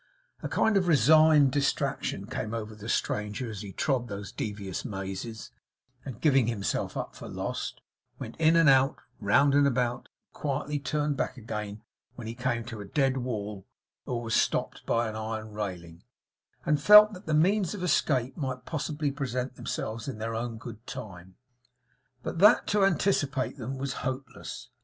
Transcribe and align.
A 0.41 0.49
kind 0.49 0.77
of 0.77 0.87
resigned 0.87 1.51
distraction 1.51 2.25
came 2.25 2.55
over 2.55 2.73
the 2.73 2.89
stranger 2.89 3.51
as 3.51 3.61
he 3.61 3.71
trod 3.71 4.07
those 4.07 4.31
devious 4.31 4.83
mazes, 4.83 5.51
and, 6.03 6.19
giving 6.19 6.47
himself 6.47 6.97
up 6.97 7.15
for 7.15 7.27
lost, 7.29 7.81
went 8.17 8.35
in 8.37 8.55
and 8.55 8.67
out 8.67 8.97
and 9.19 9.27
round 9.27 9.53
about 9.53 10.07
and 10.09 10.33
quietly 10.33 10.79
turned 10.79 11.17
back 11.17 11.37
again 11.37 11.83
when 12.15 12.25
he 12.25 12.33
came 12.33 12.63
to 12.65 12.81
a 12.81 12.85
dead 12.85 13.17
wall 13.17 13.67
or 14.07 14.23
was 14.23 14.33
stopped 14.33 14.83
by 14.87 15.07
an 15.07 15.15
iron 15.15 15.53
railing, 15.53 16.01
and 16.65 16.81
felt 16.81 17.13
that 17.13 17.27
the 17.27 17.35
means 17.35 17.75
of 17.75 17.83
escape 17.83 18.35
might 18.35 18.65
possibly 18.65 19.11
present 19.11 19.53
themselves 19.53 20.07
in 20.07 20.17
their 20.17 20.33
own 20.33 20.57
good 20.57 20.83
time, 20.87 21.35
but 22.23 22.39
that 22.39 22.65
to 22.65 22.83
anticipate 22.83 23.59
them 23.59 23.77
was 23.77 23.93
hopeless. 24.01 24.69